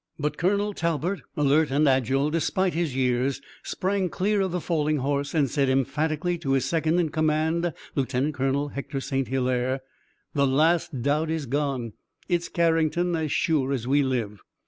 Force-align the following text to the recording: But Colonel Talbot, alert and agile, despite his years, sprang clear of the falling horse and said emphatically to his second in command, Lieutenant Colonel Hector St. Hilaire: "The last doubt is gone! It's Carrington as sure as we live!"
But 0.17 0.35
Colonel 0.35 0.73
Talbot, 0.73 1.19
alert 1.37 1.69
and 1.69 1.87
agile, 1.87 2.31
despite 2.31 2.73
his 2.73 2.95
years, 2.95 3.39
sprang 3.61 4.09
clear 4.09 4.41
of 4.41 4.51
the 4.51 4.59
falling 4.59 4.97
horse 4.97 5.35
and 5.35 5.47
said 5.47 5.69
emphatically 5.69 6.39
to 6.39 6.53
his 6.53 6.65
second 6.65 6.97
in 6.97 7.09
command, 7.09 7.71
Lieutenant 7.93 8.33
Colonel 8.33 8.69
Hector 8.69 8.99
St. 8.99 9.27
Hilaire: 9.27 9.81
"The 10.33 10.47
last 10.47 11.03
doubt 11.03 11.29
is 11.29 11.45
gone! 11.45 11.93
It's 12.27 12.49
Carrington 12.49 13.15
as 13.15 13.31
sure 13.31 13.71
as 13.71 13.87
we 13.87 14.01
live!" 14.01 14.39